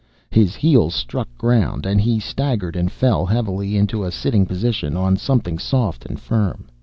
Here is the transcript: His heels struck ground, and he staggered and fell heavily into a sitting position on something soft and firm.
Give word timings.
His 0.31 0.55
heels 0.55 0.95
struck 0.95 1.27
ground, 1.37 1.85
and 1.85 2.01
he 2.01 2.19
staggered 2.19 2.75
and 2.75 2.91
fell 2.91 3.27
heavily 3.27 3.77
into 3.77 4.03
a 4.03 4.09
sitting 4.11 4.47
position 4.47 4.97
on 4.97 5.15
something 5.15 5.59
soft 5.59 6.07
and 6.07 6.19
firm. 6.19 6.65